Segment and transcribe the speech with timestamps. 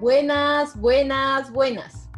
[0.00, 2.08] Buenas, buenas, buenas.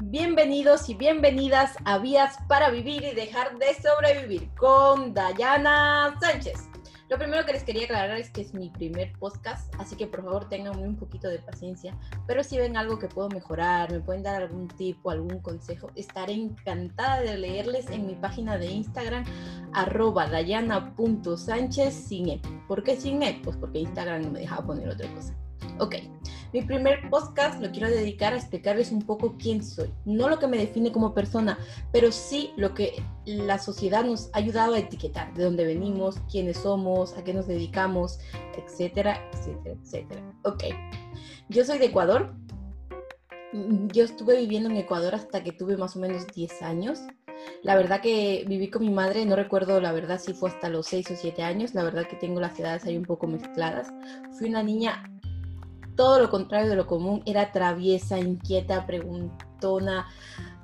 [0.00, 6.68] Bienvenidos y bienvenidas a Vías para Vivir y Dejar de Sobrevivir con Dayana Sánchez.
[7.08, 10.22] Lo primero que les quería aclarar es que es mi primer podcast, así que por
[10.22, 11.98] favor tengan un poquito de paciencia.
[12.28, 15.90] Pero si ven algo que puedo mejorar, me pueden dar algún tip o algún consejo,
[15.96, 19.24] estaré encantada de leerles en mi página de Instagram,
[19.72, 22.40] arroba dayana.sánchez sin e.
[22.68, 23.40] ¿Por qué sin e?
[23.42, 25.34] Pues porque Instagram no me dejaba poner otra cosa.
[25.78, 25.96] Ok,
[26.56, 29.92] mi primer podcast lo quiero dedicar a explicarles un poco quién soy.
[30.06, 31.58] No lo que me define como persona,
[31.92, 32.94] pero sí lo que
[33.26, 37.46] la sociedad nos ha ayudado a etiquetar, de dónde venimos, quiénes somos, a qué nos
[37.46, 38.18] dedicamos,
[38.56, 40.32] etcétera, etcétera, etcétera.
[40.44, 40.64] Ok,
[41.50, 42.34] yo soy de Ecuador.
[43.92, 47.00] Yo estuve viviendo en Ecuador hasta que tuve más o menos 10 años.
[47.62, 50.86] La verdad que viví con mi madre, no recuerdo la verdad si fue hasta los
[50.86, 53.92] 6 o 7 años, la verdad que tengo las edades ahí un poco mezcladas.
[54.38, 55.02] Fui una niña
[55.96, 60.06] todo lo contrario de lo común, era traviesa, inquieta, preguntona,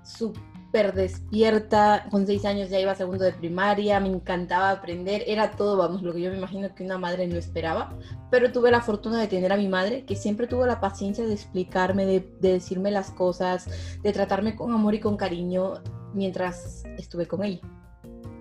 [0.02, 5.50] súper despierta, con seis años ya iba a segundo de primaria, me encantaba aprender, era
[5.50, 7.96] todo, vamos, lo que yo me imagino que una madre no esperaba,
[8.30, 11.34] pero tuve la fortuna de tener a mi madre, que siempre tuvo la paciencia de
[11.34, 13.68] explicarme, de, de decirme las cosas,
[14.02, 15.74] de tratarme con amor y con cariño
[16.14, 17.60] mientras estuve con ella.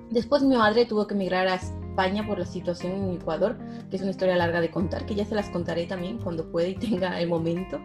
[0.10, 1.58] Después mi madre tuvo que emigrar a
[1.92, 3.58] España por la situación en Ecuador,
[3.90, 6.68] que es una historia larga de contar, que ya se las contaré también cuando pueda
[6.70, 7.80] y tenga el momento.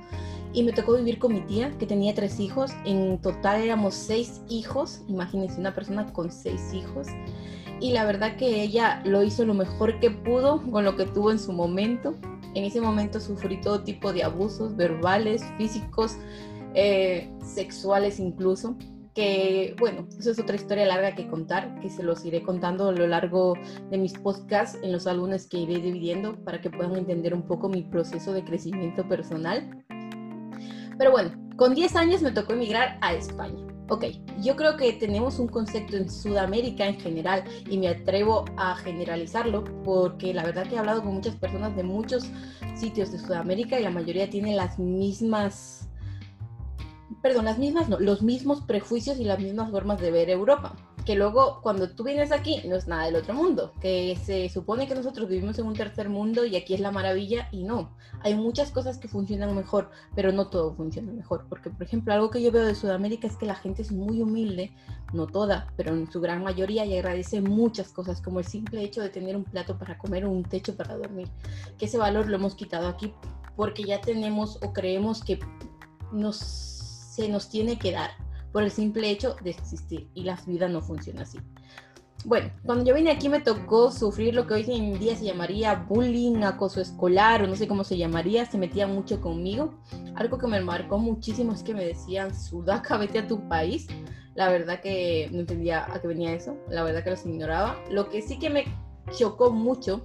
[0.52, 2.70] Y me tocó vivir con mi tía, que tenía tres hijos.
[2.86, 5.02] En total éramos seis hijos.
[5.08, 7.08] Imagínense una persona con seis hijos.
[7.78, 11.30] Y la verdad que ella lo hizo lo mejor que pudo con lo que tuvo
[11.30, 12.14] en su momento.
[12.54, 16.16] En ese momento sufrí todo tipo de abusos verbales, físicos,
[16.74, 18.76] eh, sexuales incluso
[19.16, 22.92] que bueno, eso es otra historia larga que contar, que se los iré contando a
[22.92, 23.54] lo largo
[23.90, 27.70] de mis podcasts en los álbumes que iré dividiendo para que puedan entender un poco
[27.70, 29.84] mi proceso de crecimiento personal.
[30.98, 33.66] Pero bueno, con 10 años me tocó emigrar a España.
[33.88, 34.04] Ok,
[34.42, 39.64] yo creo que tenemos un concepto en Sudamérica en general y me atrevo a generalizarlo
[39.82, 42.30] porque la verdad que he hablado con muchas personas de muchos
[42.74, 45.85] sitios de Sudamérica y la mayoría tiene las mismas
[47.26, 50.76] perdón, las mismas, no, los mismos prejuicios y las mismas formas de ver Europa.
[51.04, 54.86] Que luego cuando tú vienes aquí no es nada del otro mundo, que se supone
[54.86, 57.96] que nosotros vivimos en un tercer mundo y aquí es la maravilla y no.
[58.20, 61.46] Hay muchas cosas que funcionan mejor, pero no todo funciona mejor.
[61.48, 64.22] Porque, por ejemplo, algo que yo veo de Sudamérica es que la gente es muy
[64.22, 64.72] humilde,
[65.12, 69.02] no toda, pero en su gran mayoría y agradece muchas cosas, como el simple hecho
[69.02, 71.28] de tener un plato para comer o un techo para dormir.
[71.76, 73.12] Que ese valor lo hemos quitado aquí
[73.56, 75.40] porque ya tenemos o creemos que
[76.12, 76.75] nos
[77.16, 78.10] se nos tiene que dar
[78.52, 81.38] por el simple hecho de existir y la vida no funciona así.
[82.24, 85.74] Bueno, cuando yo vine aquí me tocó sufrir lo que hoy en día se llamaría
[85.74, 89.74] bullying, acoso escolar o no sé cómo se llamaría, se metía mucho conmigo.
[90.14, 93.86] Algo que me marcó muchísimo es que me decían, Sudaca, vete a tu país.
[94.34, 97.76] La verdad que no entendía a qué venía eso, la verdad que los ignoraba.
[97.90, 98.64] Lo que sí que me
[99.16, 100.02] chocó mucho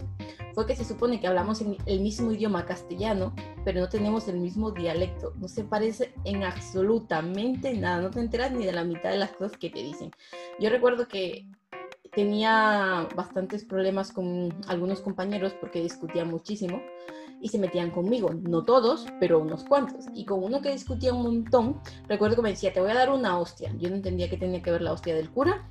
[0.54, 4.72] fue que se supone que hablamos el mismo idioma castellano, pero no tenemos el mismo
[4.72, 5.34] dialecto.
[5.38, 8.02] No se parece en absolutamente nada.
[8.02, 10.12] No te enteras ni de la mitad de las cosas que te dicen.
[10.60, 11.46] Yo recuerdo que
[12.14, 16.82] tenía bastantes problemas con algunos compañeros porque discutía muchísimo
[17.42, 18.32] y se metían conmigo.
[18.34, 20.06] No todos, pero unos cuantos.
[20.14, 23.10] Y con uno que discutía un montón, recuerdo que me decía, te voy a dar
[23.10, 23.74] una hostia.
[23.78, 25.68] Yo no entendía que tenía que ver la hostia del cura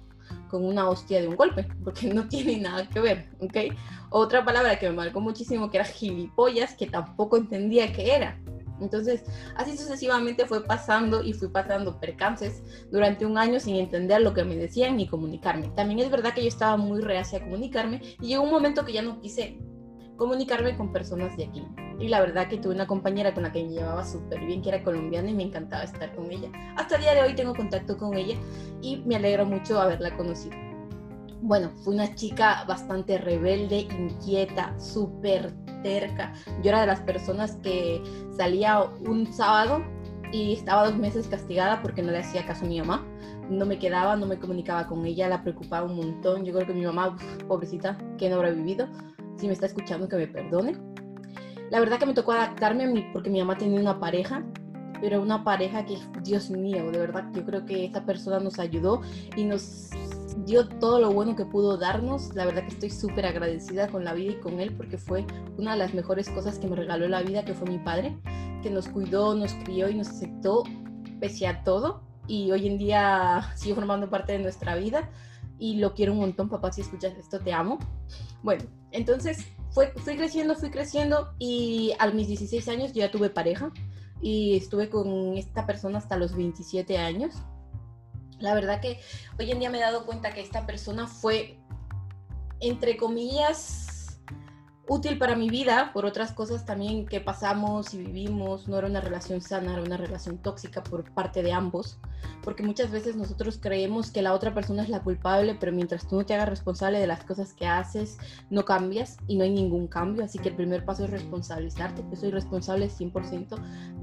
[0.49, 3.75] con una hostia de un golpe, porque no tiene nada que ver, ¿ok?
[4.11, 8.39] Otra palabra que me marcó muchísimo que era gilipollas, que tampoco entendía qué era.
[8.81, 9.25] Entonces,
[9.57, 14.45] así sucesivamente fue pasando y fui pasando percances durante un año sin entender lo que
[14.45, 15.69] me decían ni comunicarme.
[15.69, 18.93] También es verdad que yo estaba muy reacia a comunicarme y llegó un momento que
[18.93, 19.59] ya no quise
[20.21, 21.67] comunicarme con personas de aquí.
[21.99, 24.69] Y la verdad que tuve una compañera con la que me llevaba súper bien, que
[24.69, 26.51] era colombiana y me encantaba estar con ella.
[26.77, 28.37] Hasta el día de hoy tengo contacto con ella
[28.83, 30.55] y me alegro mucho haberla conocido.
[31.41, 36.35] Bueno, fue una chica bastante rebelde, inquieta, súper terca.
[36.63, 38.03] Yo era de las personas que
[38.37, 39.83] salía un sábado
[40.33, 43.07] y estaba dos meses castigada porque no le hacía caso a mi mamá.
[43.49, 46.45] No me quedaba, no me comunicaba con ella, la preocupaba un montón.
[46.45, 47.17] Yo creo que mi mamá,
[47.49, 48.87] pobrecita, que no habrá vivido,
[49.41, 50.77] si me está escuchando, que me perdone.
[51.71, 54.45] La verdad que me tocó adaptarme a mí porque mi mamá tenía una pareja,
[55.01, 59.01] pero una pareja que, Dios mío, de verdad, yo creo que esa persona nos ayudó
[59.37, 59.91] y nos
[60.45, 62.35] dio todo lo bueno que pudo darnos.
[62.35, 65.25] La verdad que estoy súper agradecida con la vida y con él porque fue
[65.57, 68.17] una de las mejores cosas que me regaló la vida, que fue mi padre,
[68.63, 70.65] que nos cuidó, nos crió y nos aceptó
[71.19, 72.03] pese a todo.
[72.27, 75.09] Y hoy en día sigue formando parte de nuestra vida
[75.61, 77.79] y lo quiero un montón, papá, si escuchas esto, te amo.
[78.43, 83.31] Bueno, entonces fue, fui creciendo, fui creciendo y a mis 16 años yo ya tuve
[83.31, 83.71] pareja.
[84.23, 87.35] y estuve con esta persona hasta los 27 años.
[88.39, 89.01] La verdad que
[89.39, 91.59] hoy en día me he dado cuenta que esta persona fue,
[92.61, 93.90] entre comillas,
[94.91, 98.67] útil para mi vida por otras cosas también que pasamos y vivimos.
[98.67, 102.01] No era una relación sana, era una relación tóxica por parte de ambos.
[102.43, 106.17] Porque muchas veces nosotros creemos que la otra persona es la culpable, pero mientras tú
[106.17, 108.19] no te hagas responsable de las cosas que haces,
[108.51, 110.25] no cambias y no hay ningún cambio.
[110.25, 112.03] Así que el primer paso es responsabilizarte.
[112.11, 113.59] Yo soy responsable 100%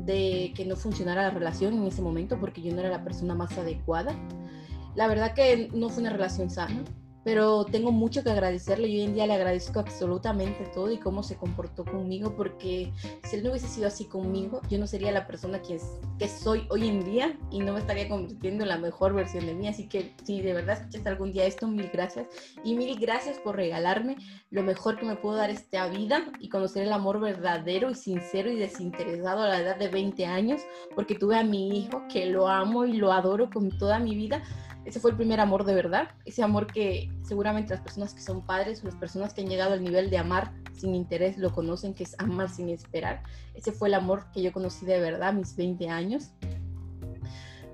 [0.05, 3.35] de que no funcionara la relación en ese momento porque yo no era la persona
[3.35, 4.15] más adecuada.
[4.95, 6.81] La verdad que no fue una relación sana
[7.27, 11.23] pero tengo mucho que agradecerle y hoy en día le agradezco absolutamente todo y cómo
[11.23, 12.93] se comportó conmigo, porque
[13.25, 15.77] si él no hubiese sido así conmigo, yo no sería la persona que,
[16.17, 19.55] que soy hoy en día y no me estaría convirtiendo en la mejor versión de
[19.55, 19.67] mí.
[19.67, 22.27] Así que si de verdad escuchas algún día esto, mil gracias.
[22.63, 24.15] Y mil gracias por regalarme
[24.49, 28.49] lo mejor que me pudo dar esta vida y conocer el amor verdadero y sincero
[28.49, 30.61] y desinteresado a la edad de 20 años,
[30.95, 34.41] porque tuve a mi hijo que lo amo y lo adoro con toda mi vida
[34.87, 38.45] ese fue el primer amor de verdad, ese amor que seguramente las personas que son
[38.45, 41.93] padres o las personas que han llegado al nivel de amar sin interés lo conocen,
[41.93, 43.21] que es amar sin esperar.
[43.53, 46.31] Ese fue el amor que yo conocí de verdad a mis 20 años.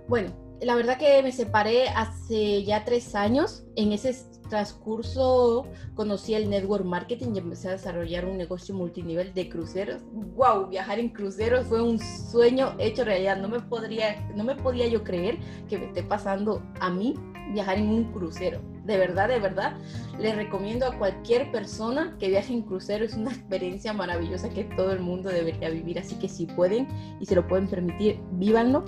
[0.08, 0.34] Bueno,
[0.64, 3.64] la verdad que me separé hace ya tres años.
[3.76, 4.16] En ese
[4.50, 5.66] transcurso
[5.96, 10.02] conocí el network marketing y empecé a desarrollar un negocio multinivel de cruceros.
[10.12, 10.68] ¡Wow!
[10.68, 13.38] Viajar en cruceros fue un sueño hecho realidad.
[13.38, 15.38] No me, podría, no me podía yo creer
[15.68, 17.16] que me esté pasando a mí
[17.54, 18.62] viajar en un crucero.
[18.86, 19.78] De verdad, de verdad,
[20.20, 23.06] les recomiendo a cualquier persona que viaje en crucero.
[23.06, 26.00] Es una experiencia maravillosa que todo el mundo debería vivir.
[26.00, 26.88] Así que si pueden
[27.20, 28.84] y se lo pueden permitir, vívanlo,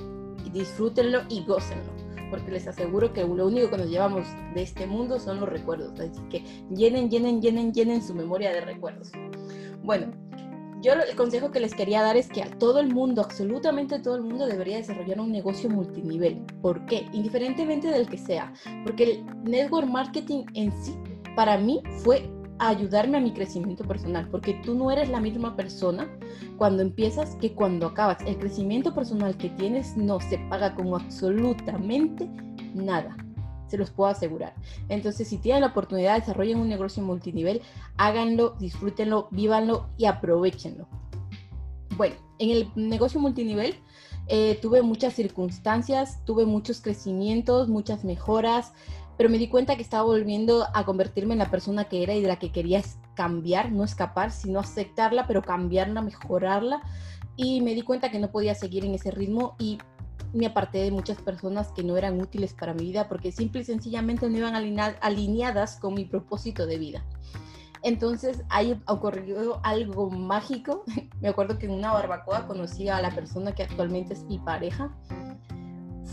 [0.56, 1.94] disfrútenlo y gócenlo
[2.30, 6.00] porque les aseguro que lo único que nos llevamos de este mundo son los recuerdos.
[6.00, 6.44] Así que
[6.75, 9.12] llenen, llenen, llenen, llenen su memoria de recuerdos.
[9.84, 10.12] Bueno,
[10.81, 14.16] yo el consejo que les quería dar es que a todo el mundo, absolutamente todo
[14.16, 16.42] el mundo debería desarrollar un negocio multinivel.
[16.62, 17.08] ¿Por qué?
[17.13, 18.54] Indiferentemente del que sea.
[18.84, 20.96] Porque el network marketing en sí,
[21.36, 22.30] para mí, fue
[22.60, 26.10] ayudarme a mi crecimiento personal, porque tú no eres la misma persona
[26.57, 28.22] cuando empiezas que cuando acabas.
[28.25, 32.30] El crecimiento personal que tienes no se paga como absolutamente
[32.74, 33.16] nada.
[33.68, 34.54] Se los puedo asegurar.
[34.90, 37.62] Entonces, si tienen la oportunidad, desarrollen un negocio multinivel,
[37.98, 40.88] háganlo, disfrútenlo, vívanlo y aprovechenlo.
[41.98, 43.75] Bueno, en el negocio multinivel
[44.28, 48.74] eh, tuve muchas circunstancias, tuve muchos crecimientos, muchas mejoras,
[49.18, 52.22] pero me di cuenta que estaba volviendo a convertirme en la persona que era y
[52.22, 52.82] de la que quería
[53.16, 56.82] cambiar, no escapar, sino aceptarla, pero cambiarla, mejorarla.
[57.38, 59.78] Y me di cuenta que no podía seguir en ese ritmo y
[60.34, 63.64] me aparté de muchas personas que no eran útiles para mi vida porque simple y
[63.64, 64.56] sencillamente no iban
[65.02, 67.06] alineadas con mi propósito de vida.
[67.84, 70.84] Entonces ahí ocurrió algo mágico.
[71.22, 74.92] me acuerdo que en una barbacoa conocí a la persona que actualmente es mi pareja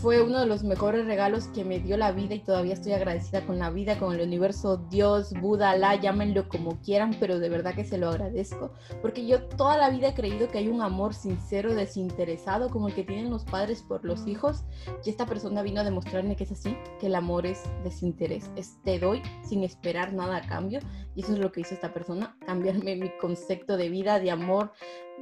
[0.03, 3.45] fue uno de los mejores regalos que me dio la vida y todavía estoy agradecida
[3.45, 7.73] con la vida, con el universo, Dios, Buda, Alá, llámenlo como quieran, pero de verdad
[7.73, 11.13] que se lo agradezco, porque yo toda la vida he creído que hay un amor
[11.13, 14.65] sincero, desinteresado, como el que tienen los padres por los hijos,
[15.05, 18.81] y esta persona vino a demostrarme que es así, que el amor es desinterés, es
[18.83, 20.81] te doy sin esperar nada a cambio,
[21.15, 24.73] y eso es lo que hizo esta persona, cambiarme mi concepto de vida, de amor,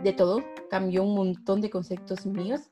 [0.04, 2.72] de todo, cambió un montón de conceptos míos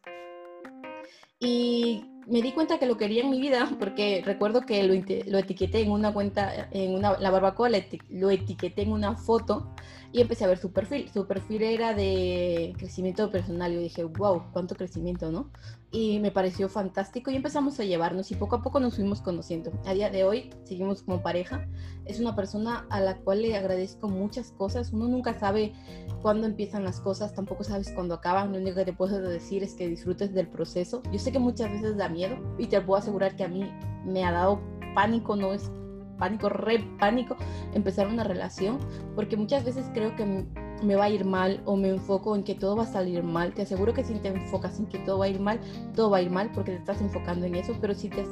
[1.39, 4.93] y me di cuenta que lo quería en mi vida porque recuerdo que lo,
[5.31, 7.69] lo etiqueté en una cuenta, en una, la barbacoa
[8.09, 9.73] lo etiqueté en una foto
[10.11, 11.09] y empecé a ver su perfil.
[11.11, 13.73] Su perfil era de crecimiento personal.
[13.73, 15.51] Yo dije, wow, cuánto crecimiento, ¿no?
[15.91, 19.71] Y me pareció fantástico y empezamos a llevarnos y poco a poco nos fuimos conociendo.
[19.85, 21.67] A día de hoy seguimos como pareja.
[22.05, 24.93] Es una persona a la cual le agradezco muchas cosas.
[24.93, 25.73] Uno nunca sabe
[26.21, 28.51] cuándo empiezan las cosas, tampoco sabes cuándo acaban.
[28.51, 31.01] Lo único que te puedo decir es que disfrutes del proceso.
[31.11, 32.18] Yo sé que muchas veces da miedo
[32.57, 33.71] y te puedo asegurar que a mí
[34.05, 34.59] me ha dado
[34.93, 35.71] pánico, no es
[36.17, 37.37] pánico, re pánico
[37.73, 38.77] empezar una relación,
[39.15, 40.45] porque muchas veces creo que
[40.83, 43.53] me va a ir mal o me enfoco en que todo va a salir mal.
[43.53, 45.59] Te aseguro que si te enfocas en que todo va a ir mal,
[45.95, 48.25] todo va a ir mal porque te estás enfocando en eso, pero si te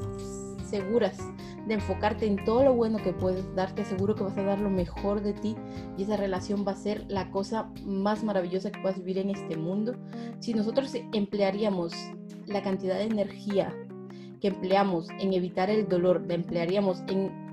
[0.59, 1.17] aseguras
[1.67, 4.59] de enfocarte en todo lo bueno que puedes dar, te aseguro que vas a dar
[4.59, 5.55] lo mejor de ti
[5.97, 9.57] y esa relación va a ser la cosa más maravillosa que puedas vivir en este
[9.57, 9.95] mundo.
[10.39, 11.93] Si nosotros emplearíamos
[12.47, 13.73] la cantidad de energía
[14.41, 17.47] que empleamos en evitar el dolor, la emplearíamos en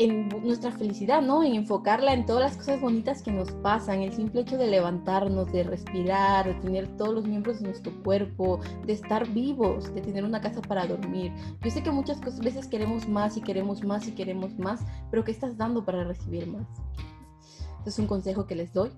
[0.00, 1.42] en nuestra felicidad, ¿no?
[1.42, 5.52] En enfocarla en todas las cosas bonitas que nos pasan, el simple hecho de levantarnos,
[5.52, 10.24] de respirar, de tener todos los miembros de nuestro cuerpo, de estar vivos, de tener
[10.24, 11.32] una casa para dormir.
[11.62, 15.32] Yo sé que muchas veces queremos más y queremos más y queremos más, pero ¿qué
[15.32, 16.66] estás dando para recibir más?
[17.84, 18.90] es un consejo que les doy.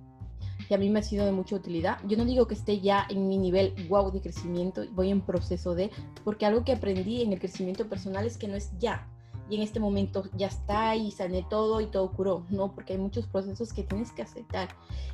[0.75, 1.99] A mí me ha sido de mucha utilidad.
[2.07, 5.75] Yo no digo que esté ya en mi nivel wow de crecimiento, voy en proceso
[5.75, 5.91] de,
[6.25, 9.07] porque algo que aprendí en el crecimiento personal es que no es ya,
[9.53, 12.99] y en este momento ya está y sané todo y todo curó, no, porque hay
[12.99, 14.69] muchos procesos que tienes que aceptar.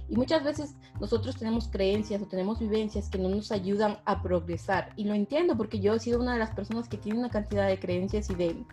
[0.09, 4.93] Y muchas veces nosotros tenemos creencias o tenemos vivencias que no nos ayudan a progresar.
[4.95, 7.67] Y lo entiendo porque yo he sido una de las personas que tiene una cantidad
[7.67, 8.65] de creencias y de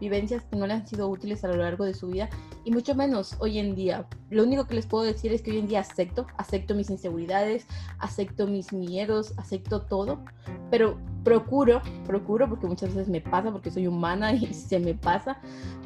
[0.00, 2.28] vivencias que no le han sido útiles a lo largo de su vida
[2.64, 4.06] y mucho menos hoy en día.
[4.30, 7.66] Lo único que les puedo decir es que hoy en día acepto, acepto mis inseguridades,
[7.98, 10.24] acepto mis miedos, acepto todo,
[10.70, 15.40] pero procuro, procuro, porque muchas veces me pasa, porque soy humana y se me pasa,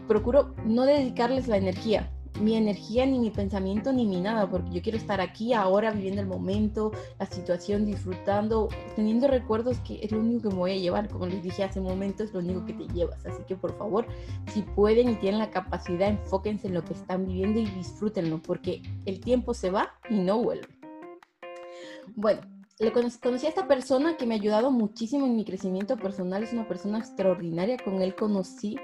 [0.08, 4.82] procuro no dedicarles la energía mi energía, ni mi pensamiento, ni mi nada, porque yo
[4.82, 10.20] quiero estar aquí, ahora, viviendo el momento, la situación, disfrutando, teniendo recuerdos que es lo
[10.20, 12.64] único que me voy a llevar, como les dije hace un momento, es lo único
[12.64, 13.24] que te llevas.
[13.26, 14.06] Así que por favor,
[14.52, 18.82] si pueden y tienen la capacidad, enfóquense en lo que están viviendo y disfrútenlo, porque
[19.04, 20.68] el tiempo se va y no vuelve.
[22.14, 22.40] Bueno,
[22.78, 26.52] le conocí, a esta persona que me ha ayudado muchísimo en mi crecimiento personal, es
[26.52, 28.76] una persona extraordinaria, con él conocí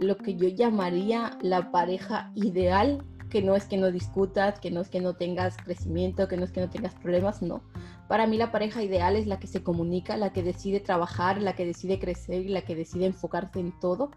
[0.00, 4.80] lo que yo llamaría la pareja ideal, que no es que no discutas, que no
[4.80, 7.62] es que no tengas crecimiento, que no es que no tengas problemas, no.
[8.08, 11.54] Para mí la pareja ideal es la que se comunica, la que decide trabajar, la
[11.54, 14.10] que decide crecer y la que decide enfocarse en todo.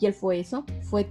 [0.00, 1.06] Y él fue eso, fue,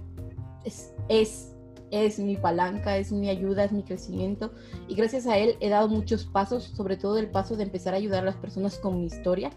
[0.64, 1.54] es, es,
[1.90, 4.52] es mi palanca, es mi ayuda, es mi crecimiento.
[4.88, 7.98] Y gracias a él he dado muchos pasos, sobre todo el paso de empezar a
[7.98, 9.50] ayudar a las personas con mi historia,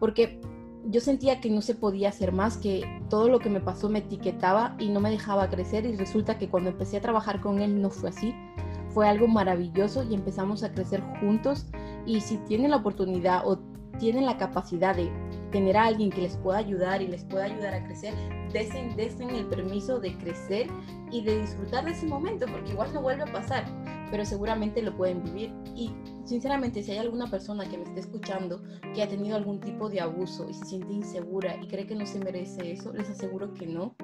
[0.00, 0.40] porque
[0.90, 3.98] yo sentía que no se podía hacer más, que todo lo que me pasó me
[3.98, 7.82] etiquetaba y no me dejaba crecer y resulta que cuando empecé a trabajar con él
[7.82, 8.34] no fue así.
[8.88, 11.66] Fue algo maravilloso y empezamos a crecer juntos
[12.06, 13.58] y si tienen la oportunidad o
[13.98, 15.10] tienen la capacidad de
[15.50, 18.14] tener a alguien que les pueda ayudar y les pueda ayudar a crecer,
[18.52, 20.68] desen, desen el permiso de crecer
[21.10, 23.66] y de disfrutar de ese momento, porque igual no vuelve a pasar,
[24.10, 25.52] pero seguramente lo pueden vivir.
[25.74, 25.92] Y
[26.24, 28.62] sinceramente, si hay alguna persona que me esté escuchando
[28.94, 32.06] que ha tenido algún tipo de abuso y se siente insegura y cree que no
[32.06, 33.94] se merece eso, les aseguro que no,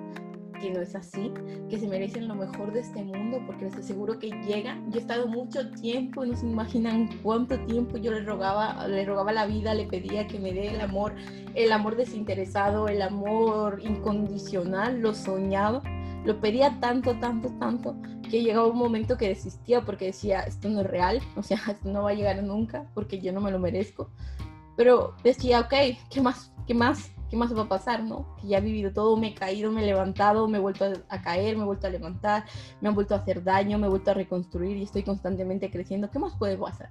[0.61, 1.33] que no es así,
[1.69, 4.91] que se merecen lo mejor de este mundo, porque les aseguro que llegan.
[4.91, 9.33] Yo he estado mucho tiempo, no se imaginan cuánto tiempo yo le rogaba, le rogaba
[9.33, 11.15] la vida, le pedía que me dé el amor,
[11.55, 15.83] el amor desinteresado, el amor incondicional, lo soñaba.
[16.25, 17.97] Lo pedía tanto, tanto, tanto,
[18.31, 21.89] que llegaba un momento que desistía porque decía, esto no es real, o sea, esto
[21.89, 24.11] no va a llegar nunca porque yo no me lo merezco.
[24.77, 25.75] Pero decía, ok,
[26.11, 26.53] ¿qué más?
[26.67, 27.15] ¿Qué más?
[27.35, 28.37] ¿qué más va a pasar, no?
[28.41, 31.21] Que ya he vivido todo, me he caído, me he levantado, me he vuelto a,
[31.21, 32.45] caer, me he vuelto a levantar,
[32.81, 36.09] me han vuelto a hacer daño, me he vuelto a reconstruir y estoy constantemente creciendo.
[36.11, 36.91] ¿Qué más puede pasar?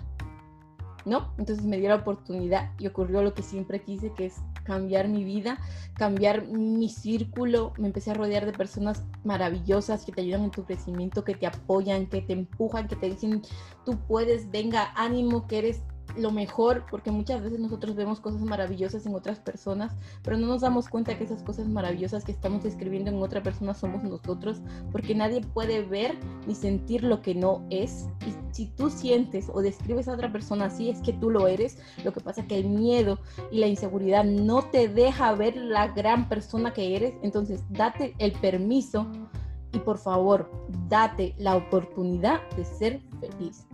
[1.05, 1.33] ¿No?
[1.37, 5.23] Entonces me dio la oportunidad y ocurrió lo que siempre quise, que es cambiar mi
[5.23, 5.59] vida,
[5.95, 7.73] cambiar mi círculo.
[7.77, 11.47] Me empecé a rodear de personas maravillosas que te ayudan en tu crecimiento, que te
[11.47, 13.41] apoyan, que te empujan, que te dicen,
[13.85, 15.81] tú puedes, venga, ánimo, que eres
[16.17, 20.61] lo mejor, porque muchas veces nosotros vemos cosas maravillosas en otras personas, pero no nos
[20.61, 25.15] damos cuenta que esas cosas maravillosas que estamos escribiendo en otra persona somos nosotros, porque
[25.15, 26.17] nadie puede ver
[26.47, 28.07] ni sentir lo que no es.
[28.27, 31.79] Y si tú sientes o describes a otra persona así, es que tú lo eres.
[32.03, 33.19] Lo que pasa es que el miedo
[33.51, 38.33] y la inseguridad no te deja ver la gran persona que eres, entonces date el
[38.33, 39.07] permiso
[39.71, 40.51] y por favor,
[40.87, 43.65] date la oportunidad de ser feliz.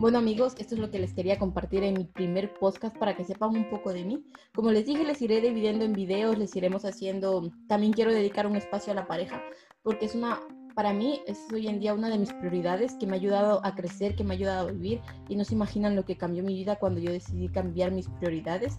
[0.00, 3.22] Bueno amigos, esto es lo que les quería compartir en mi primer podcast para que
[3.22, 4.24] sepan un poco de mí.
[4.54, 8.56] Como les dije, les iré dividiendo en videos, les iremos haciendo, también quiero dedicar un
[8.56, 9.42] espacio a la pareja,
[9.82, 10.40] porque es una,
[10.74, 13.74] para mí es hoy en día una de mis prioridades que me ha ayudado a
[13.74, 16.54] crecer, que me ha ayudado a vivir y no se imaginan lo que cambió mi
[16.54, 18.78] vida cuando yo decidí cambiar mis prioridades.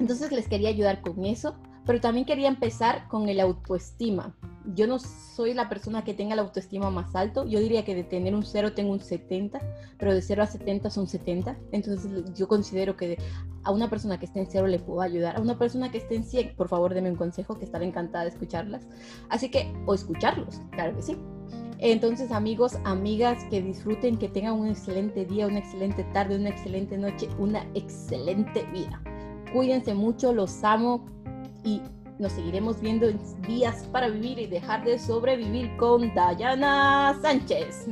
[0.00, 1.54] Entonces les quería ayudar con eso,
[1.86, 4.34] pero también quería empezar con el autoestima
[4.66, 7.44] yo no soy la persona que tenga la autoestima más alto.
[7.46, 9.60] Yo diría que de tener un 0 tengo un 70,
[9.98, 11.56] pero de 0 a 70 son 70.
[11.72, 13.18] Entonces yo considero que
[13.64, 15.36] a una persona que esté en 0 le puedo ayudar.
[15.36, 18.24] A una persona que esté en 100, por favor, deme un consejo, que estaré encantada
[18.24, 18.86] de escucharlas.
[19.28, 21.16] Así que, o escucharlos, claro que sí.
[21.78, 26.96] Entonces, amigos, amigas, que disfruten, que tengan un excelente día, una excelente tarde, una excelente
[26.96, 29.02] noche, una excelente vida.
[29.52, 31.04] Cuídense mucho, los amo
[31.64, 31.82] y
[32.18, 37.86] nos seguiremos viendo en días para vivir y dejar de sobrevivir con Dayana Sánchez.